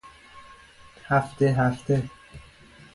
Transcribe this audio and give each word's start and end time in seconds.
هفته 1.09 1.45
هفته 1.47 2.03